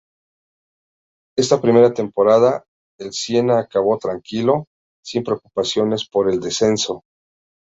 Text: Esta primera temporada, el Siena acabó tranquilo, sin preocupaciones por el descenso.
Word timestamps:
Esta 1.37 1.61
primera 1.61 1.93
temporada, 1.93 2.63
el 2.99 3.13
Siena 3.13 3.59
acabó 3.59 3.99
tranquilo, 3.99 4.65
sin 5.05 5.23
preocupaciones 5.23 6.09
por 6.09 6.27
el 6.31 6.39
descenso. 6.39 7.03